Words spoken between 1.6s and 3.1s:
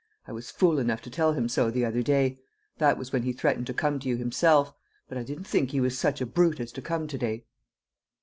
the other day; that